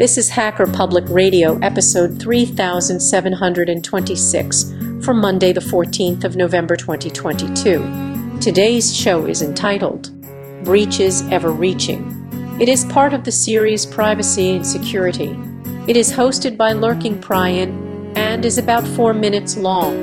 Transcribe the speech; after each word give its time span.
This 0.00 0.16
is 0.16 0.30
Hacker 0.30 0.66
Public 0.66 1.04
Radio, 1.10 1.58
episode 1.58 2.18
3726 2.22 4.72
for 5.04 5.12
Monday, 5.12 5.52
the 5.52 5.60
14th 5.60 6.24
of 6.24 6.36
November 6.36 6.74
2022. 6.74 8.38
Today's 8.40 8.96
show 8.96 9.26
is 9.26 9.42
entitled 9.42 10.08
Breaches 10.64 11.20
Ever 11.30 11.52
Reaching. 11.52 12.56
It 12.58 12.70
is 12.70 12.86
part 12.86 13.12
of 13.12 13.24
the 13.24 13.30
series 13.30 13.84
Privacy 13.84 14.56
and 14.56 14.66
Security. 14.66 15.38
It 15.86 15.98
is 15.98 16.10
hosted 16.10 16.56
by 16.56 16.72
Lurking 16.72 17.20
Prion 17.20 18.16
and 18.16 18.46
is 18.46 18.56
about 18.56 18.88
four 18.88 19.12
minutes 19.12 19.58
long. 19.58 20.02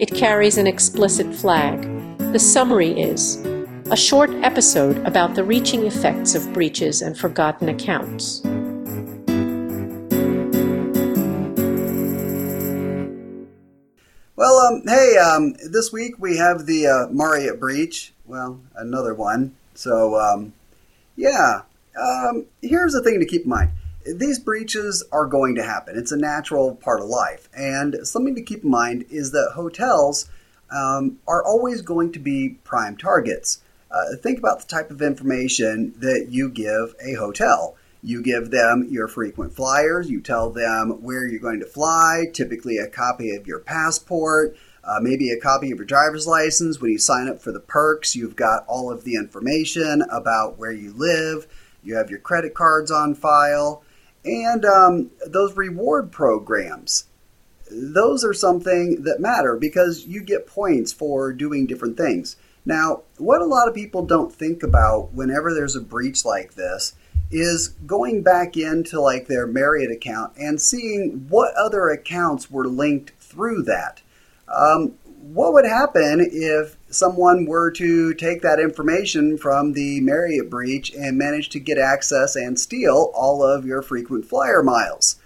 It 0.00 0.12
carries 0.12 0.58
an 0.58 0.66
explicit 0.66 1.32
flag. 1.32 1.82
The 2.32 2.40
summary 2.40 3.00
is 3.00 3.36
a 3.92 3.96
short 3.96 4.30
episode 4.42 4.98
about 5.06 5.36
the 5.36 5.44
reaching 5.44 5.86
effects 5.86 6.34
of 6.34 6.52
breaches 6.52 7.00
and 7.00 7.16
forgotten 7.16 7.68
accounts. 7.68 8.42
Um, 14.66 14.82
hey, 14.86 15.16
um, 15.16 15.54
this 15.70 15.92
week 15.92 16.14
we 16.18 16.36
have 16.36 16.66
the 16.66 16.86
uh, 16.86 17.12
Marriott 17.12 17.60
breach. 17.60 18.12
Well, 18.24 18.60
another 18.74 19.14
one. 19.14 19.54
So, 19.74 20.18
um, 20.18 20.54
yeah, 21.16 21.62
um, 22.00 22.46
here's 22.62 22.92
the 22.92 23.02
thing 23.02 23.20
to 23.20 23.26
keep 23.26 23.44
in 23.44 23.50
mind. 23.50 23.70
These 24.06 24.38
breaches 24.38 25.04
are 25.12 25.26
going 25.26 25.56
to 25.56 25.62
happen. 25.62 25.98
It's 25.98 26.12
a 26.12 26.16
natural 26.16 26.76
part 26.76 27.00
of 27.00 27.06
life. 27.06 27.48
And 27.56 27.96
something 28.06 28.34
to 28.36 28.42
keep 28.42 28.64
in 28.64 28.70
mind 28.70 29.06
is 29.10 29.32
that 29.32 29.52
hotels 29.54 30.28
um, 30.70 31.18
are 31.26 31.44
always 31.44 31.82
going 31.82 32.12
to 32.12 32.18
be 32.18 32.56
prime 32.64 32.96
targets. 32.96 33.62
Uh, 33.90 34.16
think 34.20 34.38
about 34.38 34.60
the 34.60 34.66
type 34.66 34.90
of 34.90 35.02
information 35.02 35.94
that 35.98 36.28
you 36.30 36.48
give 36.48 36.94
a 37.00 37.14
hotel. 37.14 37.76
You 38.02 38.22
give 38.22 38.50
them 38.50 38.86
your 38.90 39.08
frequent 39.08 39.54
flyers, 39.54 40.08
you 40.10 40.20
tell 40.20 40.50
them 40.50 41.02
where 41.02 41.26
you're 41.26 41.40
going 41.40 41.60
to 41.60 41.66
fly, 41.66 42.24
typically 42.32 42.78
a 42.78 42.86
copy 42.86 43.34
of 43.34 43.46
your 43.46 43.58
passport, 43.58 44.56
uh, 44.84 45.00
maybe 45.00 45.30
a 45.30 45.40
copy 45.40 45.72
of 45.72 45.78
your 45.78 45.86
driver's 45.86 46.26
license. 46.26 46.80
When 46.80 46.92
you 46.92 46.98
sign 46.98 47.28
up 47.28 47.40
for 47.40 47.52
the 47.52 47.60
perks, 47.60 48.14
you've 48.14 48.36
got 48.36 48.64
all 48.68 48.90
of 48.90 49.04
the 49.04 49.14
information 49.14 50.02
about 50.10 50.58
where 50.58 50.72
you 50.72 50.92
live, 50.92 51.46
you 51.82 51.96
have 51.96 52.10
your 52.10 52.20
credit 52.20 52.54
cards 52.54 52.90
on 52.90 53.14
file, 53.14 53.82
and 54.24 54.64
um, 54.64 55.10
those 55.26 55.56
reward 55.56 56.12
programs. 56.12 57.06
Those 57.70 58.24
are 58.24 58.34
something 58.34 59.02
that 59.02 59.20
matter 59.20 59.56
because 59.56 60.06
you 60.06 60.22
get 60.22 60.46
points 60.46 60.92
for 60.92 61.32
doing 61.32 61.66
different 61.66 61.96
things. 61.96 62.36
Now, 62.64 63.02
what 63.18 63.40
a 63.40 63.46
lot 63.46 63.68
of 63.68 63.74
people 63.74 64.04
don't 64.04 64.32
think 64.32 64.62
about 64.62 65.12
whenever 65.12 65.54
there's 65.54 65.76
a 65.76 65.80
breach 65.80 66.24
like 66.24 66.54
this 66.54 66.94
is 67.30 67.68
going 67.86 68.22
back 68.22 68.56
into 68.56 69.00
like 69.00 69.26
their 69.26 69.46
Marriott 69.46 69.90
account 69.90 70.32
and 70.36 70.60
seeing 70.60 71.26
what 71.28 71.54
other 71.54 71.88
accounts 71.88 72.50
were 72.50 72.66
linked 72.66 73.12
through 73.18 73.62
that. 73.64 74.00
Um, 74.48 74.94
what 75.32 75.52
would 75.52 75.64
happen 75.64 76.26
if 76.30 76.76
someone 76.88 77.46
were 77.46 77.70
to 77.72 78.14
take 78.14 78.42
that 78.42 78.60
information 78.60 79.36
from 79.36 79.72
the 79.72 80.00
Marriott 80.00 80.48
breach 80.48 80.94
and 80.94 81.18
manage 81.18 81.48
to 81.50 81.58
get 81.58 81.78
access 81.78 82.36
and 82.36 82.58
steal 82.58 83.10
all 83.14 83.42
of 83.42 83.66
your 83.66 83.82
frequent 83.82 84.24
flyer 84.24 84.62
miles 84.62 85.16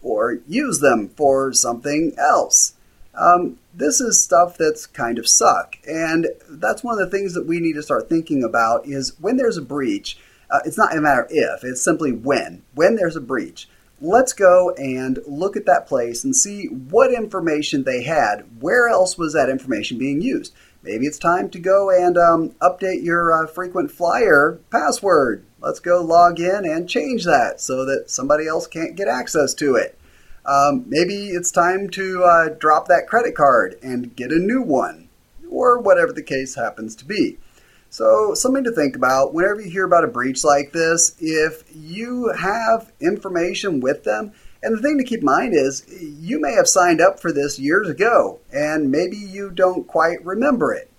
or 0.00 0.38
use 0.48 0.80
them 0.80 1.10
for 1.10 1.52
something 1.52 2.14
else? 2.16 2.74
Um, 3.14 3.58
this 3.74 4.00
is 4.00 4.20
stuff 4.20 4.56
that's 4.56 4.86
kind 4.86 5.18
of 5.18 5.28
suck. 5.28 5.76
And 5.86 6.28
that's 6.48 6.82
one 6.82 6.98
of 6.98 7.10
the 7.10 7.16
things 7.16 7.34
that 7.34 7.46
we 7.46 7.60
need 7.60 7.74
to 7.74 7.82
start 7.82 8.08
thinking 8.08 8.42
about 8.42 8.86
is 8.86 9.18
when 9.20 9.36
there's 9.36 9.56
a 9.58 9.62
breach, 9.62 10.18
uh, 10.50 10.60
it's 10.64 10.78
not 10.78 10.96
a 10.96 11.00
matter 11.00 11.26
if, 11.30 11.64
it's 11.64 11.82
simply 11.82 12.12
when. 12.12 12.62
When 12.74 12.96
there's 12.96 13.16
a 13.16 13.20
breach, 13.20 13.68
let's 14.00 14.32
go 14.32 14.70
and 14.76 15.18
look 15.26 15.56
at 15.56 15.66
that 15.66 15.86
place 15.86 16.24
and 16.24 16.34
see 16.34 16.66
what 16.66 17.12
information 17.12 17.84
they 17.84 18.02
had. 18.02 18.44
Where 18.60 18.88
else 18.88 19.16
was 19.16 19.32
that 19.32 19.48
information 19.48 19.98
being 19.98 20.20
used? 20.20 20.54
Maybe 20.82 21.06
it's 21.06 21.18
time 21.18 21.50
to 21.50 21.58
go 21.58 21.90
and 21.90 22.16
um, 22.16 22.50
update 22.62 23.02
your 23.02 23.32
uh, 23.32 23.48
frequent 23.48 23.90
flyer 23.90 24.60
password. 24.70 25.44
Let's 25.60 25.80
go 25.80 26.00
log 26.00 26.38
in 26.38 26.64
and 26.64 26.88
change 26.88 27.24
that 27.24 27.60
so 27.60 27.84
that 27.86 28.08
somebody 28.08 28.46
else 28.46 28.68
can't 28.68 28.94
get 28.94 29.08
access 29.08 29.52
to 29.54 29.74
it. 29.74 29.98
Um, 30.44 30.84
maybe 30.86 31.30
it's 31.30 31.50
time 31.50 31.88
to 31.90 32.22
uh, 32.22 32.48
drop 32.50 32.86
that 32.86 33.08
credit 33.08 33.34
card 33.34 33.76
and 33.82 34.14
get 34.14 34.30
a 34.30 34.38
new 34.38 34.62
one, 34.62 35.08
or 35.50 35.80
whatever 35.80 36.12
the 36.12 36.22
case 36.22 36.54
happens 36.54 36.94
to 36.96 37.04
be. 37.04 37.38
So, 37.90 38.34
something 38.34 38.64
to 38.64 38.72
think 38.72 38.96
about 38.96 39.32
whenever 39.32 39.60
you 39.60 39.70
hear 39.70 39.84
about 39.84 40.04
a 40.04 40.08
breach 40.08 40.44
like 40.44 40.72
this, 40.72 41.16
if 41.18 41.64
you 41.74 42.32
have 42.38 42.92
information 43.00 43.80
with 43.80 44.04
them, 44.04 44.32
and 44.62 44.76
the 44.76 44.82
thing 44.82 44.98
to 44.98 45.04
keep 45.04 45.20
in 45.20 45.26
mind 45.26 45.54
is 45.54 45.84
you 45.88 46.40
may 46.40 46.52
have 46.52 46.68
signed 46.68 47.00
up 47.00 47.20
for 47.20 47.32
this 47.32 47.58
years 47.58 47.88
ago, 47.88 48.40
and 48.52 48.90
maybe 48.90 49.16
you 49.16 49.50
don't 49.50 49.86
quite 49.86 50.24
remember 50.24 50.74
it. 50.74 50.90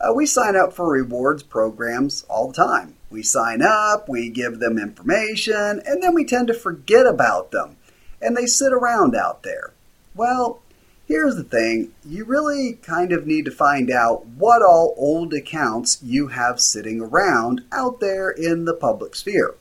Uh, 0.00 0.12
we 0.12 0.26
sign 0.26 0.54
up 0.54 0.72
for 0.72 0.90
rewards 0.90 1.42
programs 1.42 2.24
all 2.28 2.48
the 2.48 2.54
time. 2.54 2.94
We 3.08 3.22
sign 3.22 3.62
up, 3.62 4.08
we 4.08 4.28
give 4.28 4.58
them 4.58 4.78
information, 4.78 5.80
and 5.86 6.02
then 6.02 6.14
we 6.14 6.24
tend 6.24 6.48
to 6.48 6.54
forget 6.54 7.06
about 7.06 7.50
them, 7.50 7.76
and 8.20 8.36
they 8.36 8.46
sit 8.46 8.72
around 8.72 9.16
out 9.16 9.42
there. 9.42 9.72
Well, 10.14 10.60
Here's 11.06 11.36
the 11.36 11.44
thing 11.44 11.92
you 12.04 12.24
really 12.24 12.80
kind 12.82 13.12
of 13.12 13.28
need 13.28 13.44
to 13.44 13.52
find 13.52 13.92
out 13.92 14.26
what 14.26 14.60
all 14.60 14.92
old 14.96 15.32
accounts 15.34 16.00
you 16.02 16.26
have 16.28 16.60
sitting 16.60 17.00
around 17.00 17.62
out 17.70 18.00
there 18.00 18.30
in 18.30 18.64
the 18.64 18.74
public 18.74 19.14
sphere. 19.14 19.54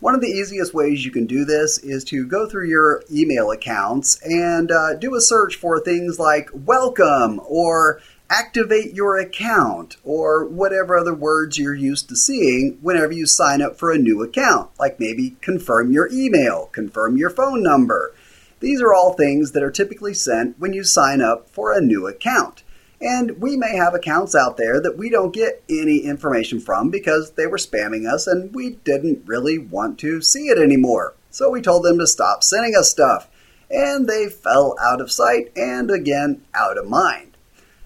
One 0.00 0.14
of 0.14 0.22
the 0.22 0.28
easiest 0.28 0.72
ways 0.72 1.04
you 1.04 1.10
can 1.10 1.26
do 1.26 1.44
this 1.44 1.76
is 1.76 2.02
to 2.04 2.26
go 2.26 2.48
through 2.48 2.66
your 2.66 3.02
email 3.12 3.50
accounts 3.50 4.18
and 4.22 4.72
uh, 4.72 4.94
do 4.94 5.14
a 5.14 5.20
search 5.20 5.56
for 5.56 5.78
things 5.78 6.18
like 6.18 6.48
welcome 6.54 7.38
or 7.46 8.00
activate 8.30 8.94
your 8.94 9.18
account 9.18 9.96
or 10.02 10.46
whatever 10.46 10.96
other 10.96 11.14
words 11.14 11.58
you're 11.58 11.74
used 11.74 12.08
to 12.08 12.16
seeing 12.16 12.78
whenever 12.80 13.12
you 13.12 13.26
sign 13.26 13.60
up 13.60 13.76
for 13.76 13.92
a 13.92 13.98
new 13.98 14.22
account, 14.22 14.70
like 14.80 14.98
maybe 14.98 15.36
confirm 15.42 15.92
your 15.92 16.08
email, 16.10 16.70
confirm 16.72 17.18
your 17.18 17.28
phone 17.28 17.62
number 17.62 18.14
these 18.62 18.80
are 18.80 18.94
all 18.94 19.12
things 19.12 19.52
that 19.52 19.62
are 19.62 19.72
typically 19.72 20.14
sent 20.14 20.58
when 20.58 20.72
you 20.72 20.84
sign 20.84 21.20
up 21.20 21.50
for 21.50 21.72
a 21.72 21.80
new 21.80 22.06
account. 22.06 22.62
And 23.00 23.40
we 23.40 23.56
may 23.56 23.74
have 23.74 23.92
accounts 23.92 24.36
out 24.36 24.56
there 24.56 24.80
that 24.80 24.96
we 24.96 25.10
don't 25.10 25.34
get 25.34 25.64
any 25.68 25.98
information 25.98 26.60
from 26.60 26.88
because 26.88 27.32
they 27.32 27.48
were 27.48 27.58
spamming 27.58 28.08
us 28.08 28.28
and 28.28 28.54
we 28.54 28.76
didn't 28.84 29.26
really 29.26 29.58
want 29.58 29.98
to 29.98 30.22
see 30.22 30.46
it 30.46 30.58
anymore. 30.58 31.14
So 31.28 31.50
we 31.50 31.60
told 31.60 31.82
them 31.82 31.98
to 31.98 32.06
stop 32.06 32.44
sending 32.44 32.76
us 32.76 32.88
stuff. 32.88 33.28
And 33.68 34.08
they 34.08 34.28
fell 34.28 34.76
out 34.80 35.00
of 35.00 35.10
sight 35.10 35.50
and 35.56 35.90
again 35.90 36.44
out 36.54 36.78
of 36.78 36.88
mind. 36.88 37.36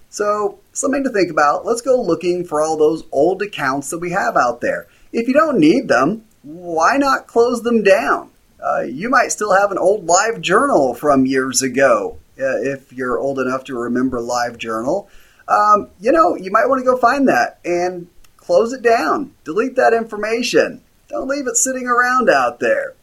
So, 0.09 0.59
something 0.73 1.03
to 1.03 1.09
think 1.09 1.31
about. 1.31 1.65
Let's 1.65 1.81
go 1.81 2.01
looking 2.01 2.45
for 2.45 2.61
all 2.61 2.77
those 2.77 3.03
old 3.11 3.41
accounts 3.41 3.89
that 3.89 3.99
we 3.99 4.11
have 4.11 4.37
out 4.37 4.61
there. 4.61 4.87
If 5.11 5.27
you 5.27 5.33
don't 5.33 5.59
need 5.59 5.87
them, 5.87 6.25
why 6.43 6.97
not 6.97 7.27
close 7.27 7.61
them 7.63 7.83
down? 7.83 8.31
Uh, 8.63 8.81
you 8.81 9.09
might 9.09 9.31
still 9.31 9.53
have 9.55 9.71
an 9.71 9.77
old 9.77 10.05
live 10.05 10.41
journal 10.41 10.93
from 10.93 11.25
years 11.25 11.61
ago 11.61 12.17
uh, 12.39 12.57
if 12.61 12.91
you're 12.91 13.19
old 13.19 13.39
enough 13.39 13.63
to 13.65 13.77
remember 13.77 14.19
live 14.19 14.57
journal. 14.57 15.09
Um, 15.47 15.89
you 15.99 16.11
know, 16.11 16.35
you 16.35 16.51
might 16.51 16.67
want 16.67 16.79
to 16.79 16.85
go 16.85 16.97
find 16.97 17.27
that 17.27 17.59
and 17.63 18.07
close 18.35 18.73
it 18.73 18.81
down. 18.81 19.33
Delete 19.43 19.75
that 19.75 19.93
information. 19.93 20.81
Don't 21.09 21.27
leave 21.27 21.47
it 21.47 21.55
sitting 21.55 21.87
around 21.87 22.29
out 22.29 22.59
there. 22.59 22.93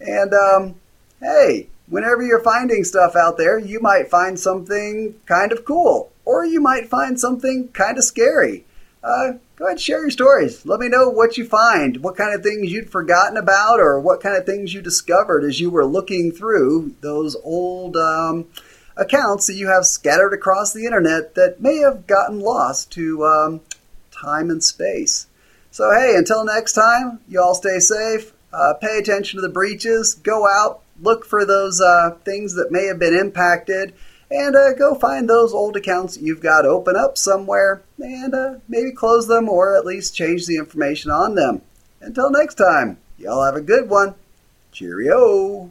And 0.00 0.32
um, 0.32 0.74
hey, 1.20 1.68
whenever 1.86 2.22
you're 2.22 2.42
finding 2.42 2.84
stuff 2.84 3.14
out 3.14 3.36
there, 3.36 3.58
you 3.58 3.80
might 3.80 4.10
find 4.10 4.38
something 4.38 5.14
kind 5.26 5.52
of 5.52 5.64
cool, 5.64 6.10
or 6.24 6.44
you 6.44 6.60
might 6.60 6.88
find 6.88 7.20
something 7.20 7.68
kind 7.68 7.98
of 7.98 8.04
scary. 8.04 8.64
Uh, 9.02 9.32
go 9.56 9.64
ahead 9.64 9.72
and 9.72 9.80
share 9.80 10.00
your 10.00 10.10
stories. 10.10 10.64
Let 10.64 10.78
me 10.78 10.88
know 10.88 11.08
what 11.08 11.36
you 11.36 11.44
find, 11.44 11.96
what 11.98 12.16
kind 12.16 12.34
of 12.34 12.42
things 12.42 12.70
you'd 12.70 12.90
forgotten 12.90 13.36
about, 13.36 13.80
or 13.80 13.98
what 14.00 14.20
kind 14.20 14.36
of 14.36 14.46
things 14.46 14.72
you 14.72 14.80
discovered 14.80 15.44
as 15.44 15.60
you 15.60 15.70
were 15.70 15.84
looking 15.84 16.30
through 16.30 16.94
those 17.00 17.36
old 17.42 17.96
um, 17.96 18.46
accounts 18.96 19.46
that 19.48 19.54
you 19.54 19.66
have 19.66 19.86
scattered 19.86 20.32
across 20.32 20.72
the 20.72 20.84
internet 20.84 21.34
that 21.34 21.60
may 21.60 21.78
have 21.78 22.06
gotten 22.06 22.40
lost 22.40 22.92
to 22.92 23.24
um, 23.26 23.60
time 24.12 24.50
and 24.50 24.62
space. 24.62 25.26
So, 25.72 25.90
hey, 25.90 26.14
until 26.16 26.44
next 26.44 26.74
time, 26.74 27.18
you 27.28 27.40
all 27.42 27.54
stay 27.54 27.80
safe. 27.80 28.32
Uh, 28.52 28.74
pay 28.74 28.98
attention 28.98 29.38
to 29.38 29.46
the 29.46 29.52
breaches. 29.52 30.14
Go 30.14 30.46
out, 30.46 30.82
look 31.00 31.24
for 31.24 31.44
those 31.44 31.80
uh, 31.80 32.10
things 32.24 32.54
that 32.54 32.70
may 32.70 32.86
have 32.86 32.98
been 32.98 33.14
impacted 33.14 33.94
and 34.32 34.56
uh, 34.56 34.72
go 34.72 34.94
find 34.94 35.28
those 35.28 35.52
old 35.52 35.76
accounts 35.76 36.16
you've 36.16 36.40
got 36.40 36.64
open 36.64 36.96
up 36.96 37.18
somewhere 37.18 37.82
and 37.98 38.34
uh, 38.34 38.54
maybe 38.66 38.90
close 38.90 39.28
them 39.28 39.48
or 39.48 39.76
at 39.76 39.84
least 39.84 40.16
change 40.16 40.46
the 40.46 40.56
information 40.56 41.10
on 41.10 41.34
them. 41.34 41.60
Until 42.00 42.30
next 42.30 42.54
time, 42.54 42.98
y'all 43.18 43.44
have 43.44 43.56
a 43.56 43.60
good 43.60 43.90
one. 43.90 44.14
Cheerio. 44.72 45.70